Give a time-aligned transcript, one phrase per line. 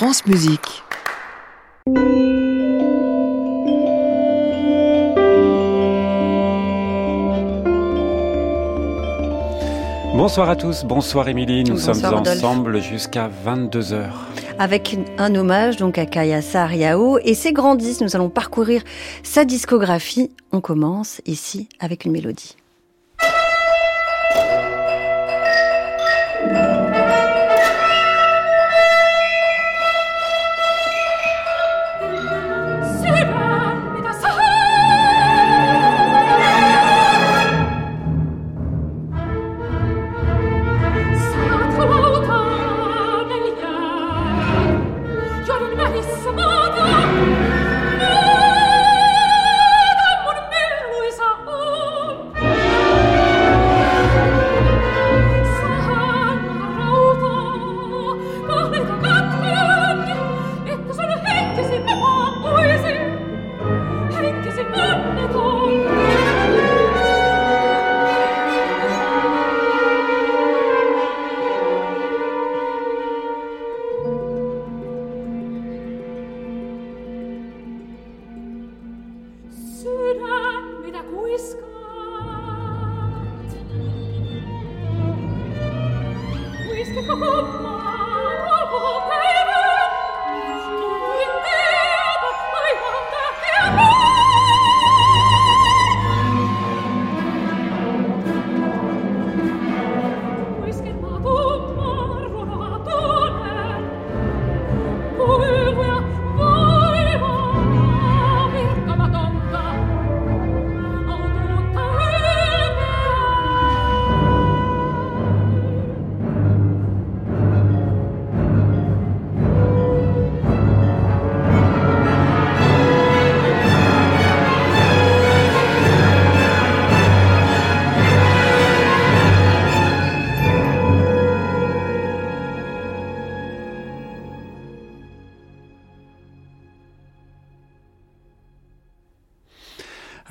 [0.00, 0.82] France Musique.
[10.16, 14.06] Bonsoir à tous, bonsoir Émilie, nous sommes ensemble jusqu'à 22h.
[14.58, 18.82] Avec un hommage donc à Kaya Sariao et ses grands disques, nous allons parcourir
[19.22, 20.30] sa discographie.
[20.50, 22.56] On commence ici avec une mélodie.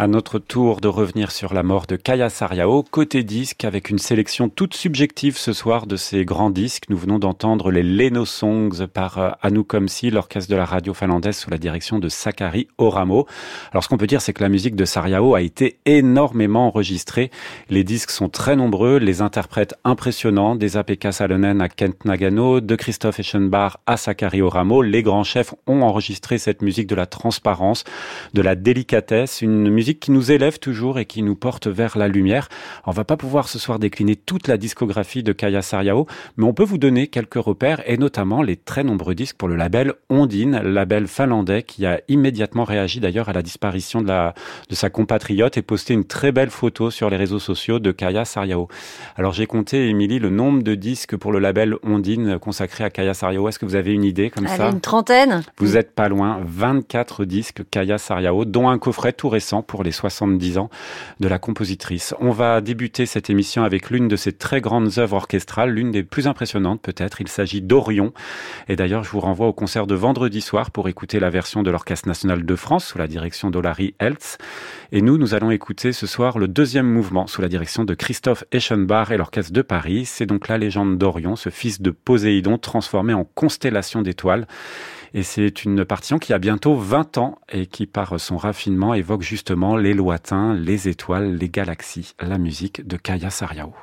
[0.02, 3.98] À notre tour de revenir sur la mort de Kaya Sariao, côté disque, avec une
[3.98, 6.86] sélection toute subjective ce soir de ces grands disques.
[6.88, 11.36] Nous venons d'entendre les Leno Songs par euh, Anou Komsi, l'orchestre de la radio finlandaise
[11.36, 13.28] sous la direction de Sakari Oramo.
[13.74, 17.30] Alors ce qu'on peut dire, c'est que la musique de Sariao a été énormément enregistrée.
[17.70, 22.76] Les disques sont très nombreux, les interprètes impressionnants, des APK Salonen à Kent Nagano, de
[22.78, 24.82] Christophe Eschenbach à Sakari Oramo.
[24.82, 27.84] Les grands chefs ont enregistré cette musique de la transparence,
[28.34, 32.08] de la délicatesse, une musique qui nous élève toujours et qui nous porte vers la
[32.08, 32.50] lumière.
[32.86, 36.06] On va pas pouvoir ce soir décliner toute la discographie de Kaya Sariao,
[36.38, 39.56] mais on peut vous donner quelques repères et notamment les très nombreux disques pour le
[39.56, 44.34] label Ondine, label finlandais qui a immédiatement réagi d'ailleurs à la disparition de, la,
[44.70, 48.26] de sa compatriote et posté une très belle photo sur les réseaux sociaux de Kaya
[48.26, 48.68] Sariao.
[49.16, 53.14] Alors j'ai compté, Émilie, le nombre de disques pour le label Ondine consacré à Kaya
[53.14, 53.48] Sariao.
[53.48, 54.70] Est-ce que vous avez une idée comme ça?
[54.70, 55.44] Une trentaine.
[55.58, 59.92] Vous êtes pas loin, 24 disques Kaya Sariao, dont un coffret tout récent pour les
[59.92, 60.70] 70 ans
[61.20, 62.14] de la compositrice.
[62.20, 66.04] On va débuter cette émission avec l'une de ses très grandes œuvres orchestrales, l'une des
[66.04, 67.22] plus impressionnantes peut-être.
[67.22, 68.14] Il s'agit d'Orion.
[68.68, 71.72] Et d'ailleurs, je vous renvoie au concert de vendredi soir pour écouter la version de
[71.72, 74.38] l'Orchestre national de France sous la direction d'Olari Eltz.
[74.92, 78.44] Et nous, nous allons écouter ce soir le deuxième mouvement sous la direction de Christophe
[78.52, 80.06] Eschenbach et l'Orchestre de Paris.
[80.06, 84.48] C'est donc la légende d'Orion, ce fils de Poséidon transformé en constellation d'étoiles.
[85.14, 89.22] Et c'est une partition qui a bientôt 20 ans et qui, par son raffinement, évoque
[89.22, 93.74] justement les lointains, les étoiles, les galaxies, la musique de Kaya Sariao.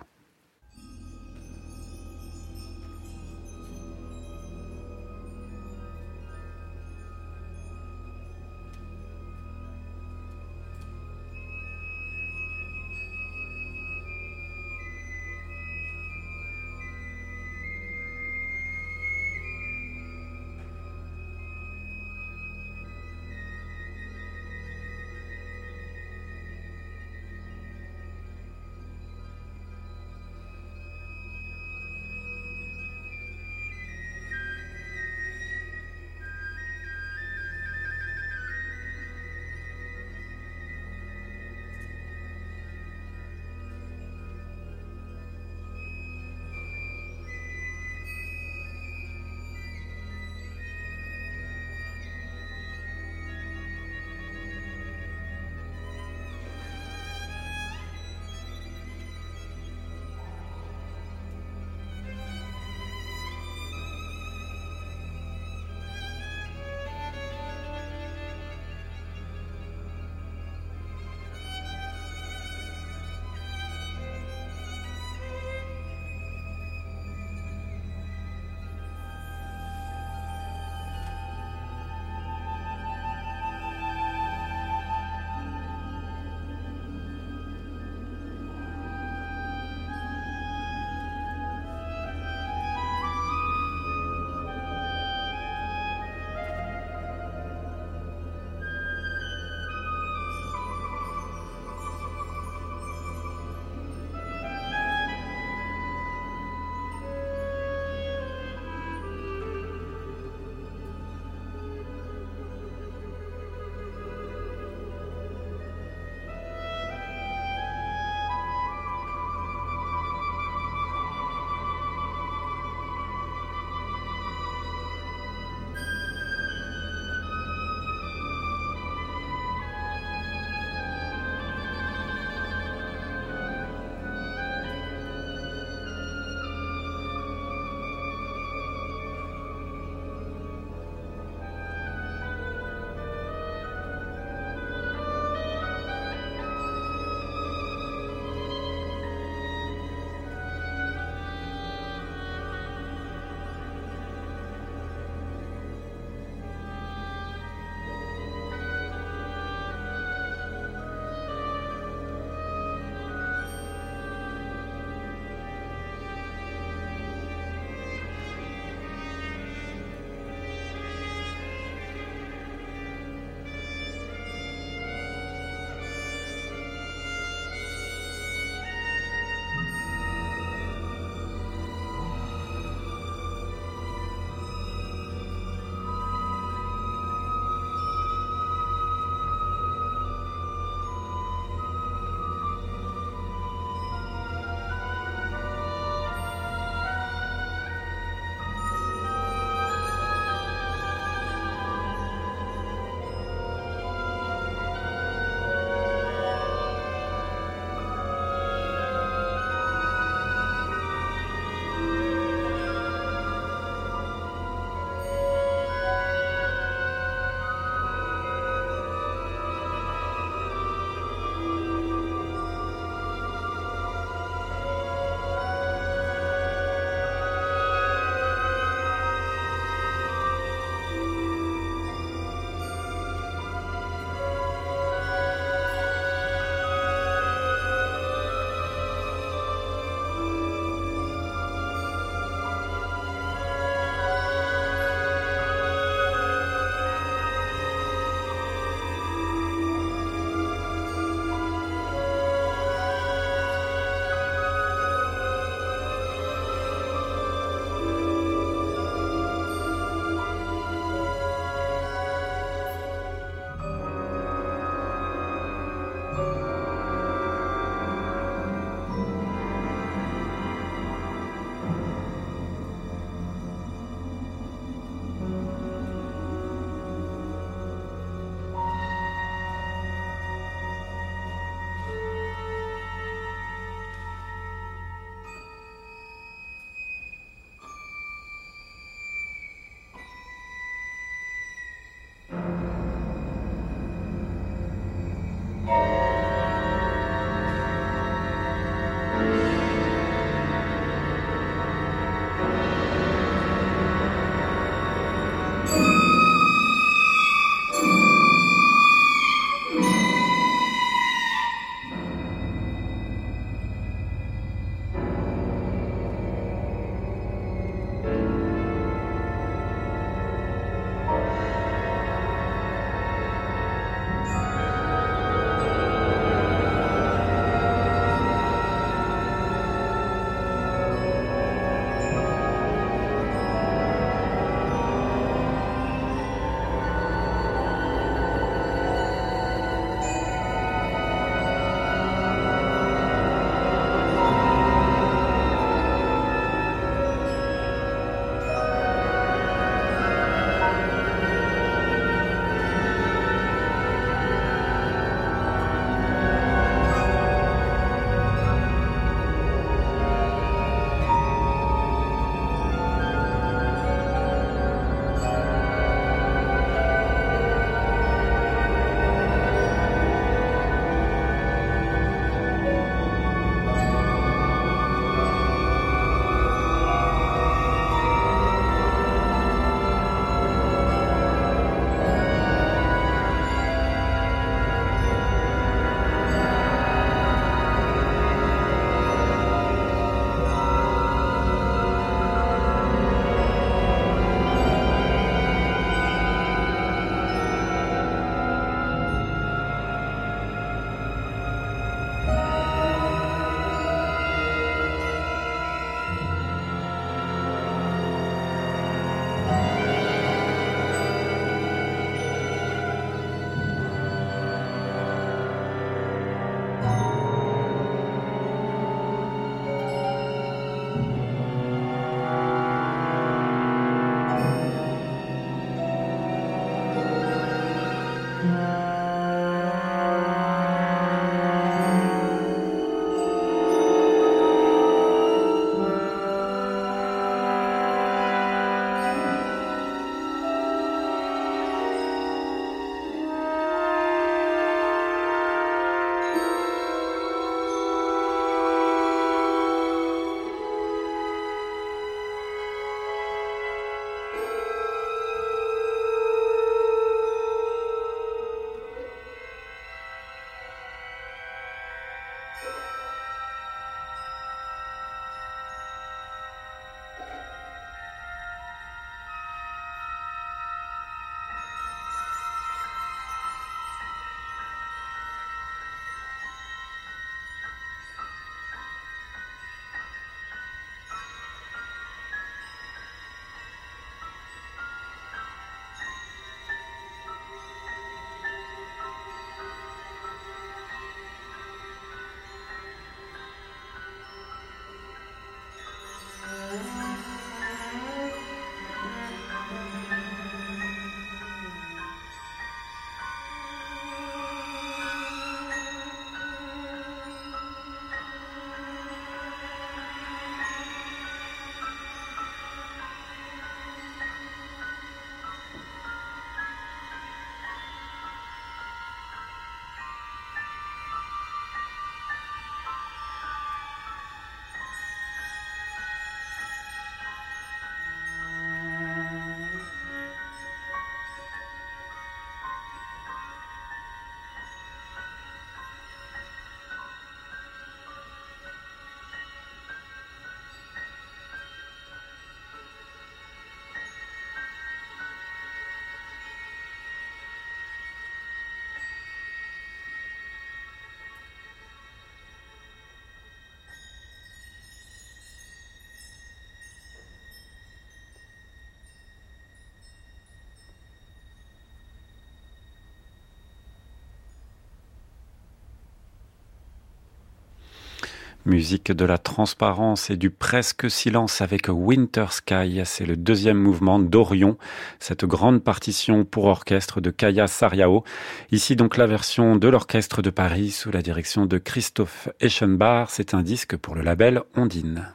[568.66, 573.00] Musique de la transparence et du presque silence avec Winter Sky.
[573.04, 574.76] C'est le deuxième mouvement d'Orion,
[575.20, 578.24] cette grande partition pour orchestre de Kaya Sariao.
[578.72, 583.28] Ici donc la version de l'orchestre de Paris sous la direction de Christophe Eschenbach.
[583.30, 585.32] C'est un disque pour le label Ondine.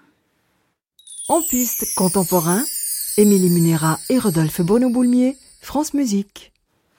[1.29, 2.61] En piste contemporain,
[3.17, 6.50] Émilie Munera et Rodolphe Bono-Boulmier, France Musique.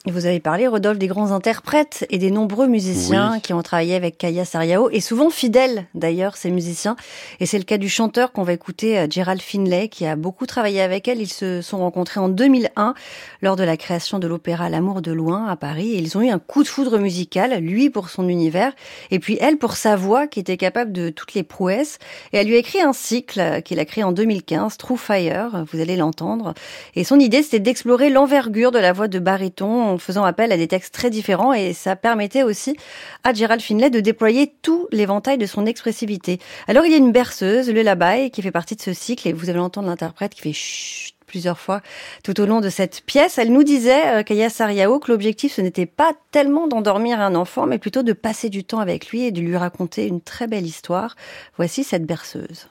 [0.07, 4.19] Vous avez parlé, Rodolphe, des grands interprètes et des nombreux musiciens qui ont travaillé avec
[4.19, 6.97] Kaya Sariao, et souvent fidèles d'ailleurs, ces musiciens.
[7.39, 10.45] Et c'est le cas du chanteur qu'on va écouter, euh, Gerald Finlay, qui a beaucoup
[10.45, 11.21] travaillé avec elle.
[11.21, 12.95] Ils se sont rencontrés en 2001
[13.43, 15.93] lors de la création de l'opéra L'amour de loin à Paris.
[15.93, 18.73] Et ils ont eu un coup de foudre musical, lui pour son univers,
[19.13, 22.01] et puis elle pour sa voix qui était capable de toutes les prouesses.
[22.33, 25.81] Et elle lui a écrit un cycle qu'il a créé en 2015, True Fire, vous
[25.81, 26.55] allez l'entendre.
[26.97, 30.57] Et son idée, c'était d'explorer l'envergure de la voix de baryton en faisant appel à
[30.57, 32.77] des textes très différents et ça permettait aussi
[33.25, 36.39] à Gerald Finlay de déployer tout l'éventail de son expressivité.
[36.69, 39.33] Alors il y a une berceuse, le Labai, qui fait partie de ce cycle et
[39.33, 41.81] vous allez entendre l'interprète qui fait chut plusieurs fois
[42.23, 43.39] tout au long de cette pièce.
[43.39, 47.67] Elle nous disait, euh, Kaya Sariao, que l'objectif ce n'était pas tellement d'endormir un enfant,
[47.67, 50.67] mais plutôt de passer du temps avec lui et de lui raconter une très belle
[50.67, 51.17] histoire.
[51.57, 52.69] Voici cette berceuse.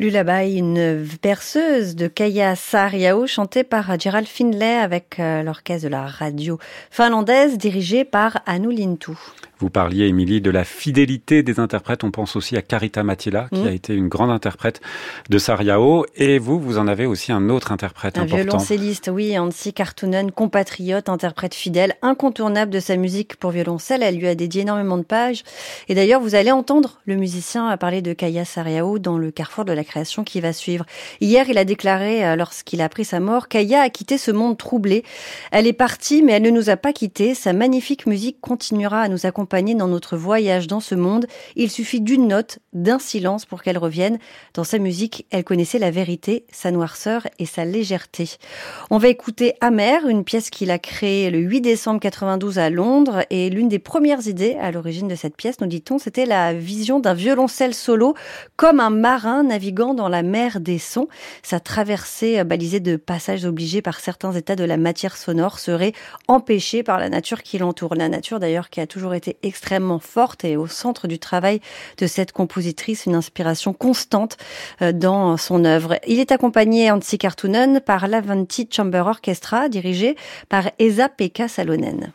[0.00, 6.06] Lullaby, une perceuse de Kaya Saariao chantée par Gerald Finlay avec euh, l'orchestre de la
[6.06, 6.56] radio
[6.88, 9.10] finlandaise dirigé par Anu Lintu.
[9.60, 12.04] Vous parliez, Émilie, de la fidélité des interprètes.
[12.04, 13.66] On pense aussi à Carita Matila, qui mm.
[13.66, 14.80] a été une grande interprète
[15.28, 16.06] de Sariao.
[16.14, 18.36] Et vous, vous en avez aussi un autre interprète un important.
[18.36, 24.04] Un violoncelliste, oui, Ansi Kartunen, compatriote, interprète fidèle, incontournable de sa musique pour violoncelle.
[24.04, 25.42] Elle lui a dédié énormément de pages.
[25.88, 29.72] Et d'ailleurs, vous allez entendre le musicien parler de Kaya Sariao dans le carrefour de
[29.72, 30.84] la création qui va suivre.
[31.20, 34.56] Hier, il a déclaré, euh, lorsqu'il a appris sa mort, Kaya a quitté ce monde
[34.56, 35.02] troublé.
[35.50, 37.34] Elle est partie, mais elle ne nous a pas quittés.
[37.34, 41.26] Sa magnifique musique continuera à nous accompagner dans notre voyage dans ce monde.
[41.56, 44.18] Il suffit d'une note, d'un silence pour qu'elle revienne.
[44.54, 48.36] Dans sa musique, elle connaissait la vérité, sa noirceur et sa légèreté.
[48.90, 53.24] On va écouter Amer, une pièce qu'il a créée le 8 décembre 92 à Londres.
[53.30, 57.00] Et l'une des premières idées à l'origine de cette pièce, nous dit-on, c'était la vision
[57.00, 58.14] d'un violoncelle solo
[58.56, 61.08] comme un marin naviguant dans la mer des sons.
[61.42, 65.94] Sa traversée balisée de passages obligés par certains états de la matière sonore serait
[66.28, 67.94] empêchée par la nature qui l'entoure.
[67.94, 71.60] La nature d'ailleurs qui a toujours été extrêmement forte et au centre du travail
[71.98, 74.36] de cette compositrice, une inspiration constante
[74.82, 75.98] euh, dans son œuvre.
[76.06, 80.16] Il est accompagné Antti Kartunen par l'Avanti Chamber Orchestra dirigé
[80.48, 82.12] par Esa-Pekka Salonen.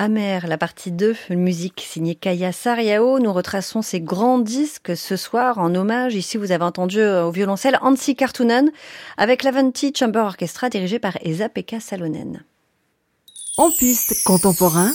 [0.00, 3.18] Amer, la partie 2, une musique signée Kaya Sariao.
[3.18, 6.14] Nous retraçons ces grands disques ce soir en hommage.
[6.14, 8.70] Ici, vous avez entendu euh, au violoncelle Ansi Kartunen
[9.16, 12.44] avec l'Avanti Chamber Orchestra dirigé par Esa-Pekka Salonen.
[13.56, 14.92] En piste contemporain,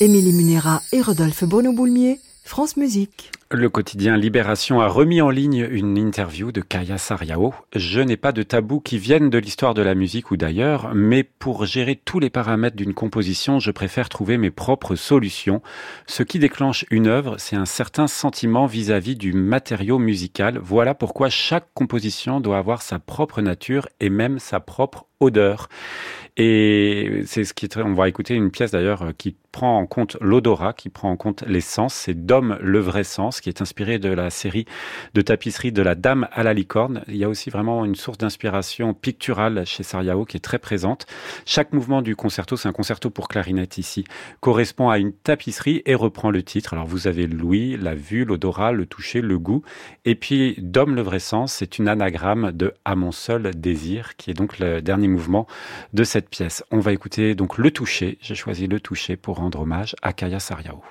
[0.00, 3.32] Émilie Munera et Rodolphe Bono-Boulmier, France Musique.
[3.54, 7.52] Le quotidien Libération a remis en ligne une interview de Kaya Sariao.
[7.76, 11.22] Je n'ai pas de tabous qui viennent de l'histoire de la musique ou d'ailleurs, mais
[11.22, 15.60] pour gérer tous les paramètres d'une composition, je préfère trouver mes propres solutions.
[16.06, 20.58] Ce qui déclenche une œuvre, c'est un certain sentiment vis-à-vis du matériau musical.
[20.58, 25.68] Voilà pourquoi chaque composition doit avoir sa propre nature et même sa propre odeur.
[26.38, 30.16] Et c'est ce qui est, on va écouter une pièce d'ailleurs qui prend en compte
[30.22, 31.92] l'odorat, qui prend en compte l'essence.
[31.92, 34.64] C'est Dom le vrai sens, qui est inspiré de la série
[35.12, 37.04] de tapisserie de la Dame à la licorne.
[37.06, 41.06] Il y a aussi vraiment une source d'inspiration picturale chez Sariao qui est très présente.
[41.44, 44.04] Chaque mouvement du concerto, c'est un concerto pour clarinette ici,
[44.40, 46.72] correspond à une tapisserie et reprend le titre.
[46.72, 49.62] Alors vous avez l'ouïe, la vue, l'odorat, le toucher, le goût.
[50.06, 54.30] Et puis Dom le vrai sens, c'est une anagramme de à mon seul désir, qui
[54.30, 55.08] est donc le dernier
[55.92, 56.64] de cette pièce.
[56.70, 58.18] On va écouter donc le toucher.
[58.20, 60.82] J'ai choisi le toucher pour rendre hommage à Kaya Sariao.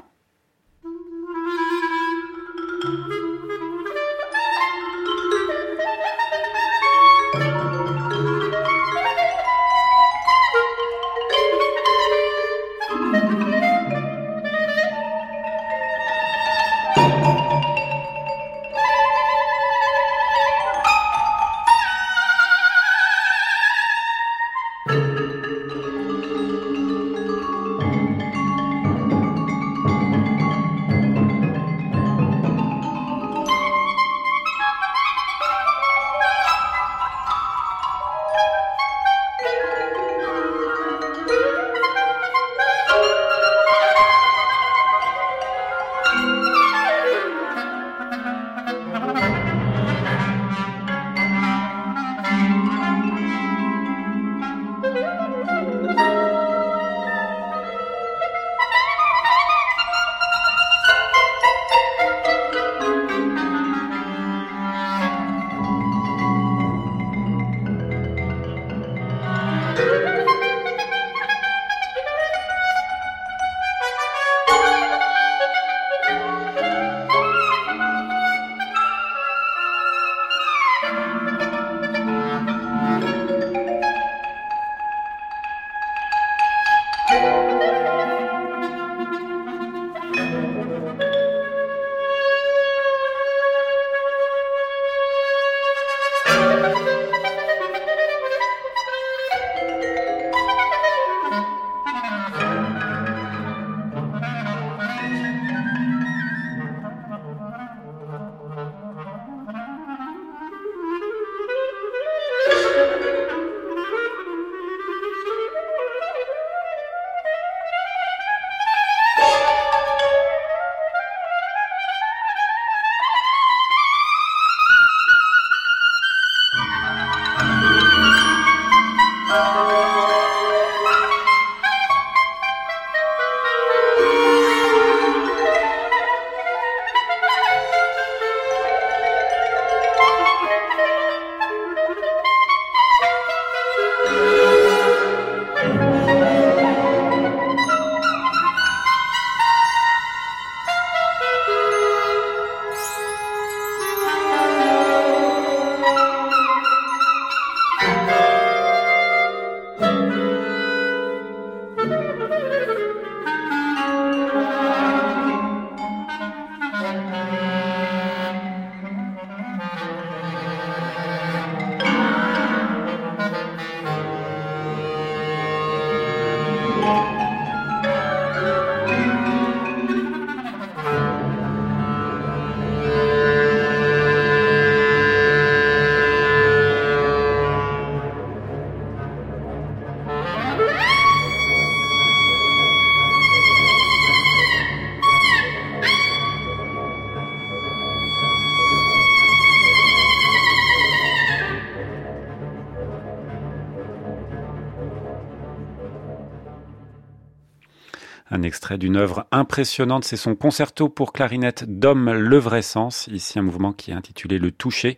[208.33, 213.73] Un extrait d'une œuvre impressionnante, c'est son concerto pour clarinette d'Homme Levrescence, ici un mouvement
[213.73, 214.97] qui est intitulé Le Toucher.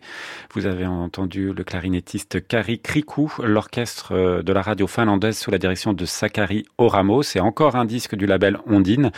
[0.52, 5.58] Vous avez entendu le clarinettiste Kari Krikou, l'orchestre euh, de la radio finlandaise sous la
[5.58, 7.24] direction de Sakari Oramo.
[7.24, 9.10] C'est encore un disque du label Ondine.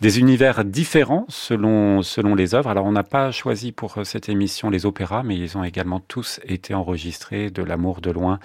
[0.00, 2.70] Des univers différents selon, selon les œuvres.
[2.70, 5.98] Alors on n'a pas choisi pour euh, cette émission les opéras, mais ils ont également
[5.98, 8.38] tous été enregistrés de l'amour de loin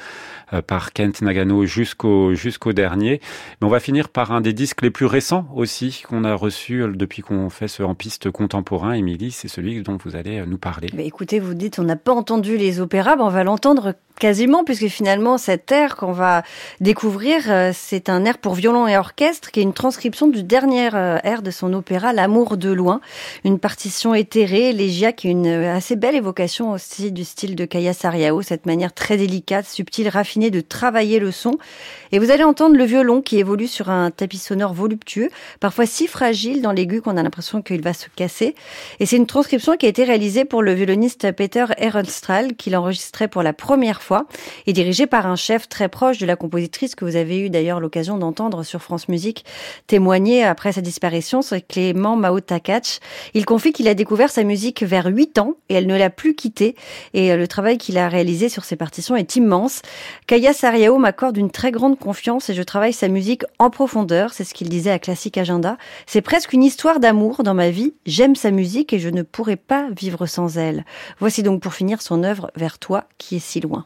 [0.54, 3.22] euh, par Kent Nagano jusqu'au jusqu'au dernier.
[3.62, 5.19] Mais on va finir par un des disques les plus récents
[5.56, 8.94] aussi qu'on a reçu depuis qu'on fait ce en piste contemporain.
[8.94, 10.90] Émilie, c'est celui dont vous allez nous parler.
[10.94, 14.66] Mais écoutez, vous dites on n'a pas entendu les opéras, ben on va l'entendre Quasiment,
[14.66, 16.44] puisque finalement, cet air qu'on va
[16.82, 20.90] découvrir, euh, c'est un air pour violon et orchestre, qui est une transcription du dernier
[20.94, 23.00] euh, air de son opéra L'amour de loin,
[23.46, 28.42] une partition éthérée, élégiaque, une euh, assez belle évocation aussi du style de Kaya Sariao,
[28.42, 31.58] cette manière très délicate, subtile, raffinée de travailler le son.
[32.12, 35.30] Et vous allez entendre le violon qui évolue sur un tapis sonore voluptueux,
[35.62, 38.56] parfois si fragile dans l'aigu qu'on a l'impression qu'il va se casser.
[39.00, 43.28] Et c'est une transcription qui a été réalisée pour le violoniste Peter Ehrenstrahl, qui enregistré
[43.28, 44.09] pour la première fois
[44.68, 47.80] et dirigé par un chef très proche de la compositrice que vous avez eu d'ailleurs
[47.80, 49.46] l'occasion d'entendre sur France Musique
[49.88, 53.00] témoigner après sa disparition, c'est Clément Mao Takach.
[53.34, 56.36] Il confie qu'il a découvert sa musique vers 8 ans et elle ne l'a plus
[56.36, 56.76] quitté
[57.14, 59.82] et euh, le travail qu'il a réalisé sur ses partitions est immense.
[60.28, 64.44] Kaya Sariao m'accorde une très grande confiance et je travaille sa musique en profondeur, c'est
[64.44, 65.78] ce qu'il disait à Classic Agenda.
[66.06, 67.94] C'est presque une histoire d'amour dans ma vie.
[68.06, 70.86] J'aime sa musique et je ne pourrais pas vivre sans elle.
[71.20, 73.86] Voici donc pour finir son œuvre Vers toi qui est si loin.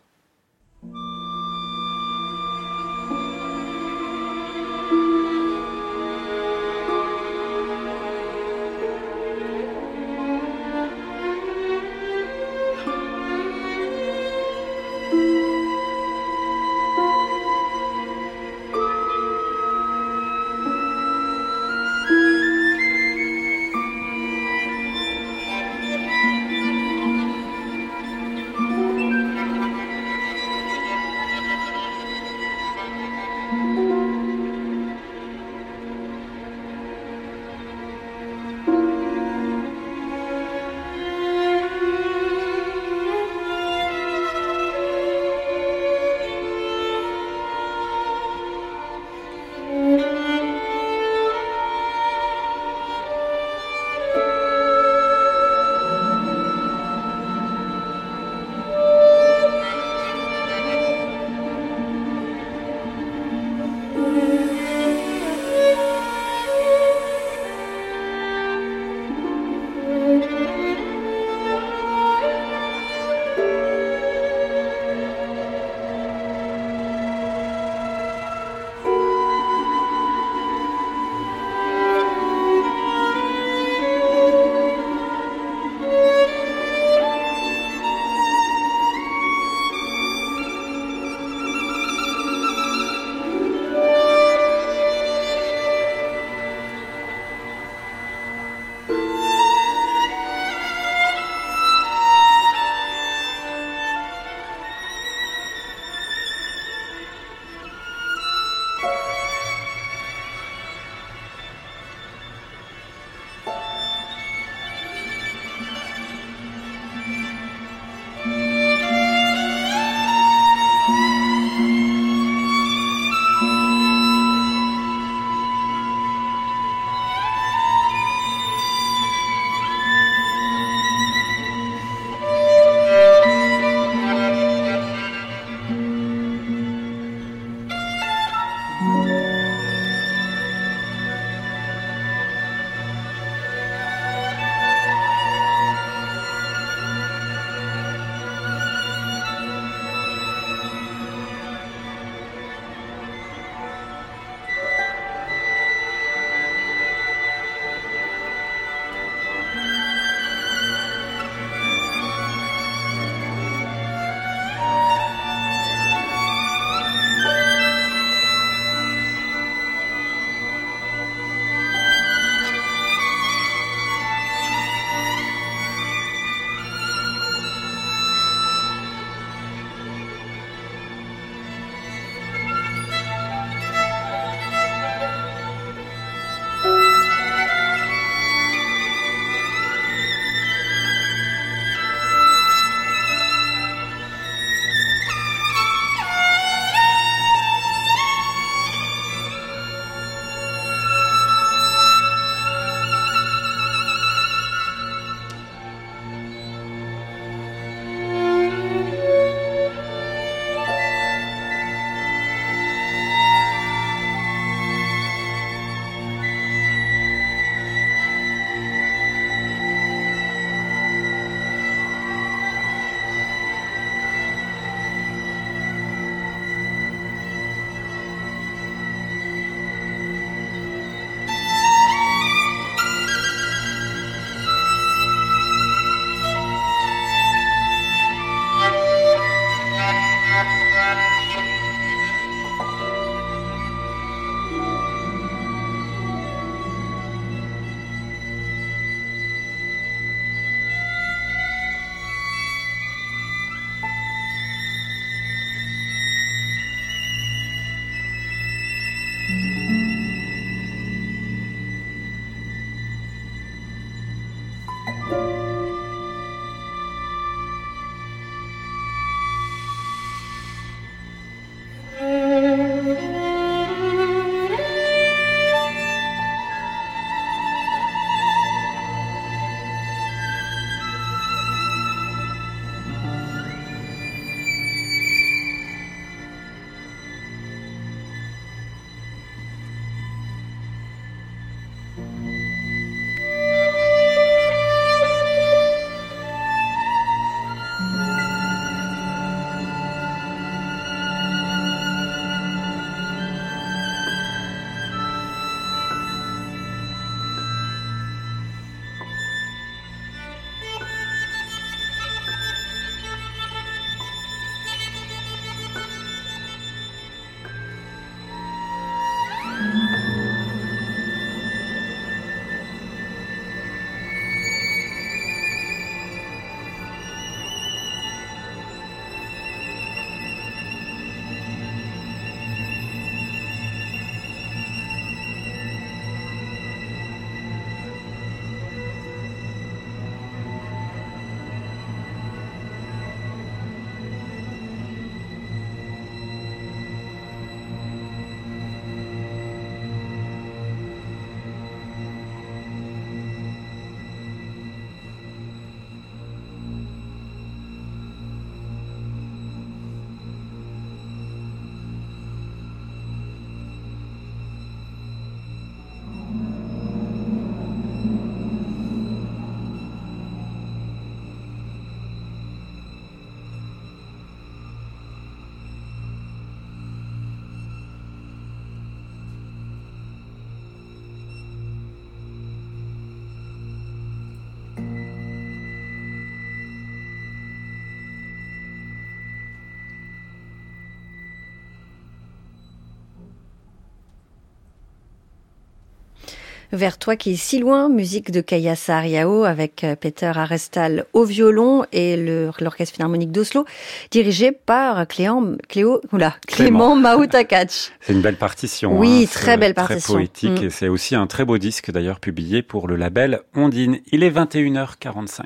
[396.73, 401.23] Vers toi qui est si loin, musique de Kaya Sariao avec euh, Peter Arestal au
[401.23, 403.65] violon et l'Orchestre Philharmonique d'Oslo,
[404.09, 406.95] dirigé par Clément, Cléo, oula, Clément,
[408.01, 408.97] C'est une belle partition.
[408.97, 410.15] Oui, hein, très belle partition.
[410.15, 410.65] Très poétique mm.
[410.65, 413.99] et c'est aussi un très beau disque d'ailleurs publié pour le label Ondine.
[414.11, 415.43] Il est 21h45.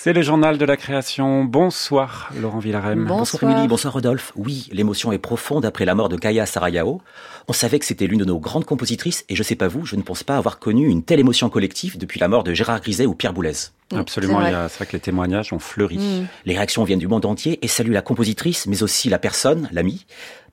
[0.00, 1.44] C'est le journal de la création.
[1.44, 3.04] Bonsoir Laurent Villarem.
[3.04, 3.42] Bonsoir.
[3.42, 4.30] Émilie, bonsoir Rodolphe.
[4.36, 7.02] Oui, l'émotion est profonde après la mort de Kaya Sarayao.
[7.48, 9.96] On savait que c'était l'une de nos grandes compositrices et je sais pas vous, je
[9.96, 13.06] ne pense pas avoir connu une telle émotion collective depuis la mort de Gérard Griset
[13.06, 13.72] ou Pierre Boulez.
[13.92, 15.98] Absolument, c'est vrai que les témoignages ont fleuri.
[15.98, 16.28] Mm.
[16.44, 20.06] Les réactions viennent du monde entier et saluent la compositrice mais aussi la personne, l'ami.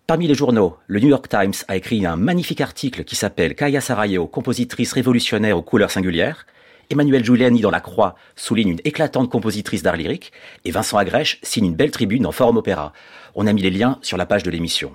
[0.07, 3.79] Parmi les journaux, le New York Times a écrit un magnifique article qui s'appelle Kaya
[3.79, 6.47] Sarayao, compositrice révolutionnaire aux couleurs singulières.
[6.89, 10.31] Emmanuel Giuliani dans La Croix souligne une éclatante compositrice d'art lyrique
[10.65, 12.93] et Vincent Agrèche signe une belle tribune dans Forum Opéra.
[13.33, 14.91] On a mis les liens sur la page de l'émission.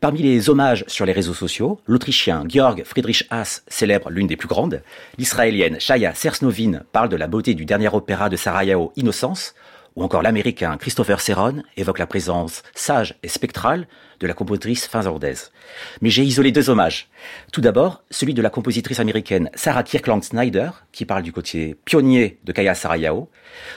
[0.00, 4.48] Parmi les hommages sur les réseaux sociaux, l'Autrichien Georg Friedrich Haas célèbre l'une des plus
[4.48, 4.82] grandes,
[5.18, 9.54] l'Israélienne Shaya Sersnovin parle de la beauté du dernier opéra de Sarajevo, Innocence,
[9.96, 13.86] ou encore l'américain Christopher Serron évoque la présence sage et spectrale
[14.20, 15.52] de la compositrice finlandaise.
[16.00, 17.08] Mais j'ai isolé deux hommages.
[17.52, 22.38] Tout d'abord, celui de la compositrice américaine Sarah Kirkland Snyder, qui parle du côté pionnier
[22.44, 23.28] de Kaya Sarayao.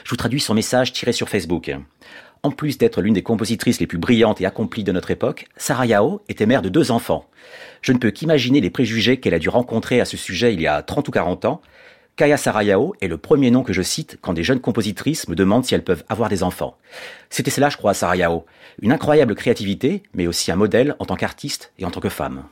[0.04, 1.74] Je vous traduis son message tiré sur Facebook.
[2.44, 5.86] En plus d'être l'une des compositrices les plus brillantes et accomplies de notre époque, Sarah
[5.86, 7.24] Yao était mère de deux enfants.
[7.80, 10.66] Je ne peux qu'imaginer les préjugés qu'elle a dû rencontrer à ce sujet il y
[10.66, 11.62] a 30 ou 40 ans,
[12.16, 15.64] Kaya Sarayao est le premier nom que je cite quand des jeunes compositrices me demandent
[15.64, 16.76] si elles peuvent avoir des enfants.
[17.28, 18.46] C'était cela, je crois, Sarayao.
[18.80, 22.44] Une incroyable créativité, mais aussi un modèle en tant qu'artiste et en tant que femme.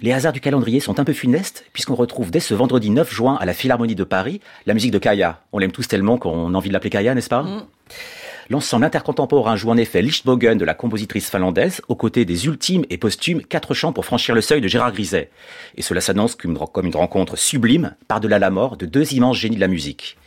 [0.00, 3.36] Les hasards du calendrier sont un peu funestes, puisqu'on retrouve dès ce vendredi 9 juin
[3.40, 5.40] à la Philharmonie de Paris la musique de Kaya.
[5.52, 7.42] On l'aime tous tellement qu'on a envie de l'appeler Kaya, n'est-ce pas?
[7.42, 7.62] Mm.
[8.50, 12.98] L'ensemble intercontemporain joue en effet Lichtbogen de la compositrice finlandaise aux côtés des ultimes et
[12.98, 15.30] posthumes quatre chants pour franchir le seuil de Gérard Griset.
[15.76, 19.60] Et cela s'annonce comme une rencontre sublime par-delà la mort de deux immenses génies de
[19.60, 20.18] la musique.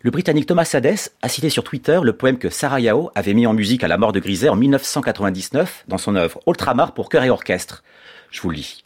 [0.00, 3.46] Le Britannique Thomas Sades a cité sur Twitter le poème que Sarah Yao avait mis
[3.46, 7.22] en musique à la mort de Griset en 1999 dans son œuvre Ultramar pour chœur
[7.22, 7.82] et orchestre.
[8.30, 8.84] Je vous lis.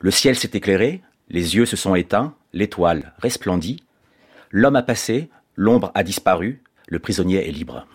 [0.00, 3.84] Le ciel s'est éclairé, les yeux se sont éteints, l'étoile resplendit,
[4.50, 7.86] l'homme a passé, l'ombre a disparu, le prisonnier est libre.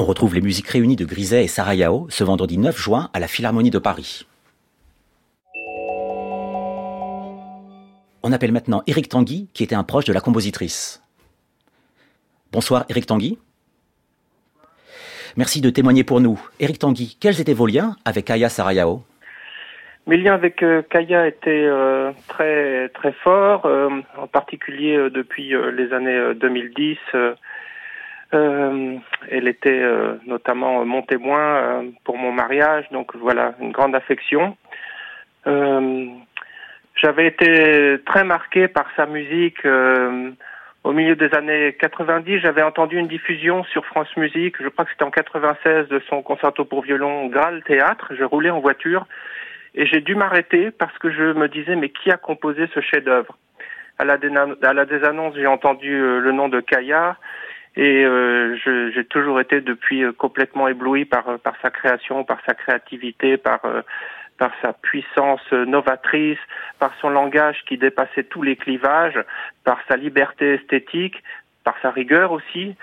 [0.00, 3.28] On retrouve les musiques réunies de Griset et Sarayao ce vendredi 9 juin à la
[3.28, 4.26] Philharmonie de Paris.
[8.22, 11.02] On appelle maintenant Éric Tanguy, qui était un proche de la compositrice.
[12.50, 13.38] Bonsoir Éric Tanguy.
[15.36, 16.40] Merci de témoigner pour nous.
[16.60, 19.02] Éric Tanguy, quels étaient vos liens avec Kaya Sarayao
[20.06, 25.92] mes liens avec euh, Kaya étaient euh, très très forts, euh, en particulier depuis les
[25.92, 26.96] années 2010
[28.32, 28.96] euh,
[29.28, 34.56] elle était euh, notamment mon témoin euh, pour mon mariage, donc voilà, une grande affection.
[36.94, 39.64] J'avais été très marqué par sa musique.
[40.84, 44.90] au milieu des années 90, j'avais entendu une diffusion sur France Musique, je crois que
[44.90, 48.12] c'était en 96, de son concerto pour violon Graal Théâtre.
[48.18, 49.06] Je roulais en voiture
[49.74, 53.38] Et j'ai dû m'arrêter parce que je me disais, mais qui a composé ce chef-d'œuvre?
[53.98, 54.18] À la,
[54.62, 57.16] à la désannonce, j'ai entendu le nom de Kaya
[57.82, 58.04] et
[58.94, 63.60] j'ai toujours été depuis complètement ébloui par, par sa création, par sa créativité, par
[64.38, 66.38] par sa puissance novatrice,
[66.78, 69.22] par son langage qui dépassait tous les clivages,
[69.64, 71.22] par sa liberté esthétique,
[71.62, 72.74] par sa rigueur aussi,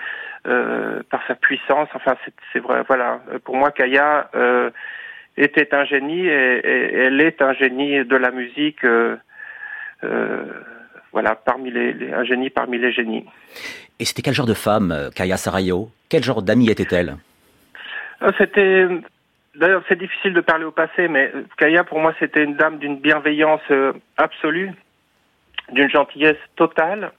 [0.46, 1.88] euh, par sa puissance.
[1.94, 2.16] Enfin,
[2.52, 2.82] c'est vrai.
[2.86, 3.20] Voilà.
[3.44, 4.70] Pour moi, Kaya euh,
[5.36, 8.84] était un génie et, elle est un génie de la musique.
[8.84, 9.16] Euh,
[11.12, 13.24] voilà, parmi les, un génie parmi les génies.
[13.98, 15.90] Et c'était quel genre de femme, Kaya Sarayo?
[16.08, 17.16] Quel genre d'amie était-elle?
[18.36, 18.86] C'était
[19.58, 22.98] D'ailleurs, c'est difficile de parler au passé, mais Kaya, pour moi, c'était une dame d'une
[22.98, 24.70] bienveillance euh, absolue,
[25.72, 27.10] d'une gentillesse totale,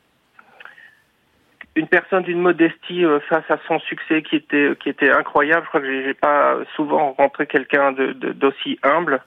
[1.76, 5.64] une personne d'une modestie euh, face à son succès qui était qui était incroyable.
[5.66, 9.22] Je crois que j'ai pas souvent rencontré quelqu'un d'aussi humble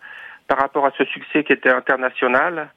[0.49, 2.71] par rapport à ce succès qui était international.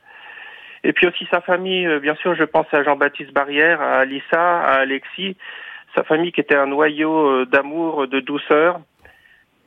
[0.85, 4.61] Et puis aussi sa famille, euh, bien sûr, je pense à Jean-Baptiste Barrière, à Alissa,
[4.61, 5.35] à Alexis,
[5.95, 8.79] sa famille qui était un noyau d'amour, de douceur.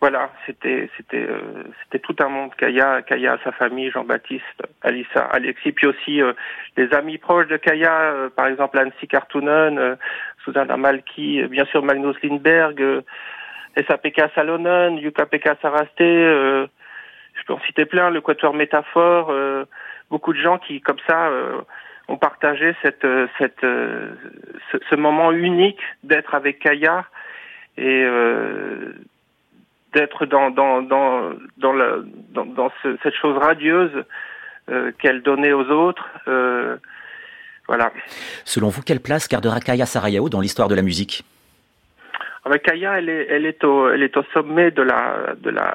[0.01, 2.55] Voilà, c'était c'était euh, c'était tout un monde.
[2.57, 6.35] Kaya, Kaya, sa famille, Jean-Baptiste, Alissa, Alexis, puis aussi euh,
[6.77, 9.97] les amis proches de Kaya, euh, par exemple Ansi Kartunen,
[10.45, 13.03] Susanna Malki, bien sûr Magnus Lindberg,
[13.77, 16.69] SAPK Salonen, Yuka Pekka Saraste, je
[17.45, 19.33] peux en citer plein, le Quatuor Métaphore,
[20.11, 21.31] beaucoup de gens qui comme ça
[22.09, 23.07] ont partagé cette
[23.39, 27.05] cette ce, ce moment unique d'être avec Kaya
[27.77, 28.05] et
[29.93, 31.97] d'être dans dans dans dans, la,
[32.31, 34.05] dans, dans ce, cette chose radieuse
[34.69, 36.07] euh, qu'elle donnait aux autres.
[36.29, 36.77] Euh,
[37.67, 37.91] voilà.
[38.45, 41.25] Selon vous, quelle place gardera Kaya Sarayao dans l'histoire de la musique?
[42.45, 45.75] Ah Kaya, elle est elle est au elle est au sommet de la de la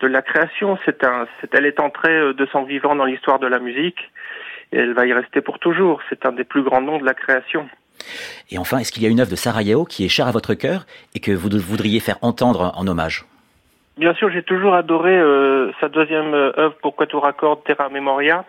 [0.00, 0.78] de la création.
[0.84, 4.10] C'est un c'est, elle est entrée euh, de son vivant dans l'histoire de la musique
[4.72, 6.00] et elle va y rester pour toujours.
[6.08, 7.68] C'est un des plus grands noms de la création.
[8.50, 10.54] Et enfin, est-ce qu'il y a une œuvre de Sarajevo qui est chère à votre
[10.54, 13.24] cœur et que vous voudriez faire entendre en hommage?
[13.98, 17.90] Bien sûr, j'ai toujours adoré euh, sa deuxième euh, œuvre pour quatuor à cordes, Terra
[17.90, 18.44] Memoria.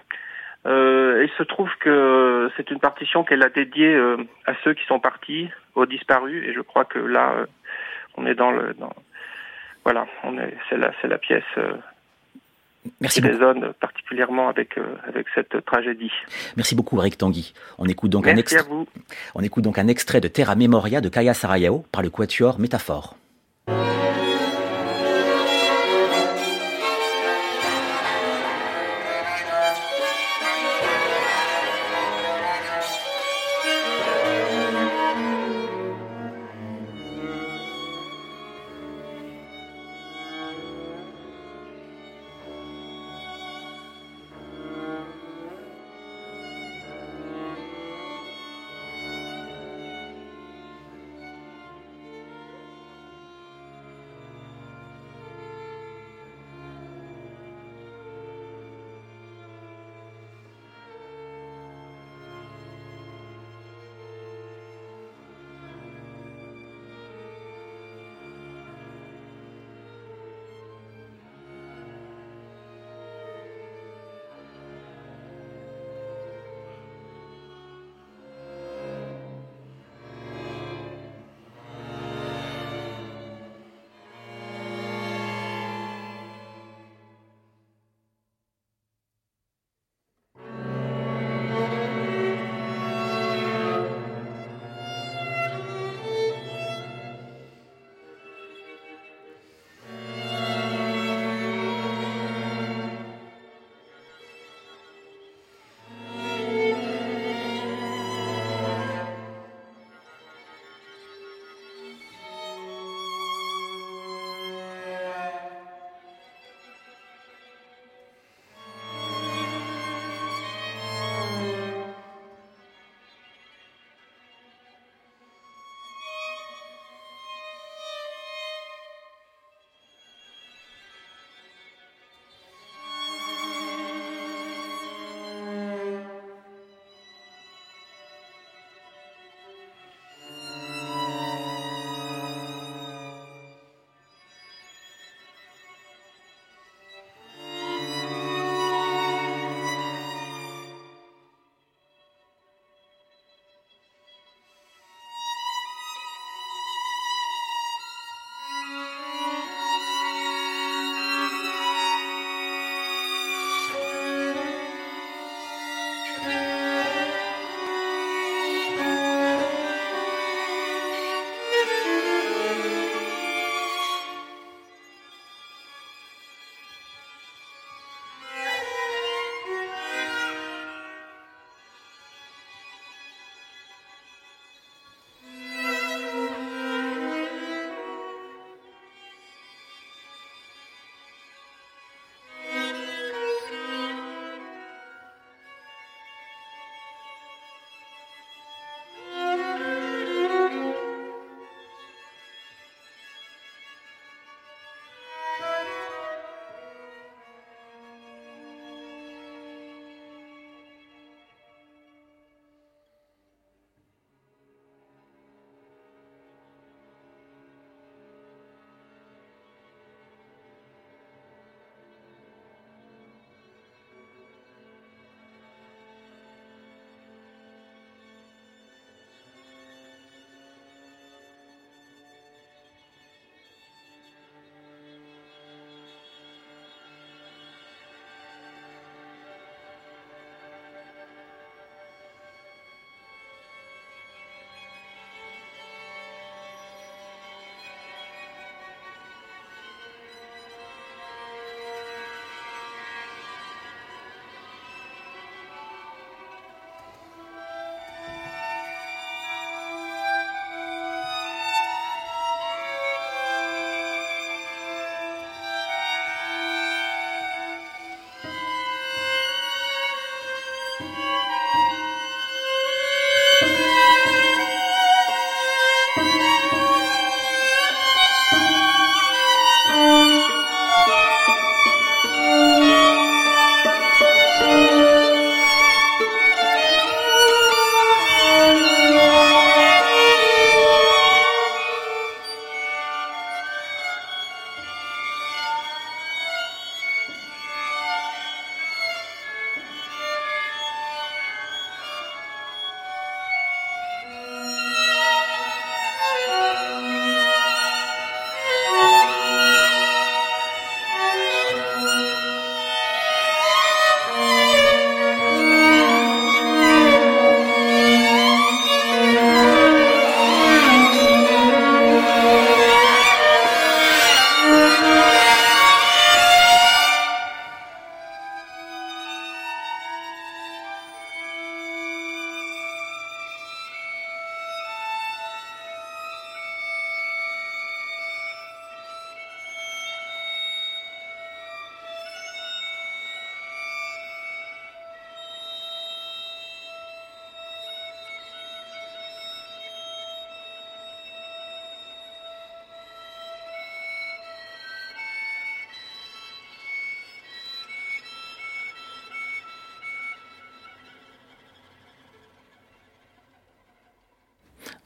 [0.66, 4.86] Euh, il se trouve que c'est une partition qu'elle a dédiée euh, à ceux qui
[4.86, 7.48] sont partis, aux disparus, et je crois que là,
[8.16, 8.94] on est dans le, dans,
[9.84, 10.06] voilà,
[10.70, 11.44] c'est la, pièce
[13.00, 14.78] Merci qui résonne particulièrement avec
[15.08, 16.12] avec cette tragédie.
[16.58, 17.54] Merci beaucoup, Eric Tanguy.
[17.78, 18.60] On écoute donc Merci un extrait.
[18.60, 18.88] À vous.
[19.36, 23.16] On écoute donc un extrait de Terra Memoria de Kaya Sarayao par le quatuor Métaphore.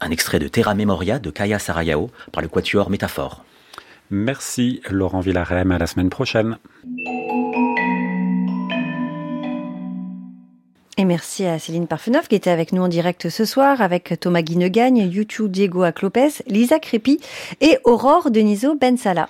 [0.05, 3.43] Un extrait de Terra Memoria de Kaya Sarayao par le quatuor Métaphore.
[4.11, 6.57] Merci Laurent Villarem, à la semaine prochaine.
[10.97, 14.43] Et merci à Céline Parfenoff qui était avec nous en direct ce soir, avec Thomas
[14.43, 17.19] Guinegagne, YouTube Diego Aclopes, Lisa Crépi
[17.59, 19.27] et Aurore Deniso Bensala.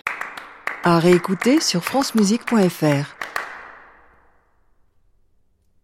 [0.83, 3.15] À réécouter sur francemusique.fr.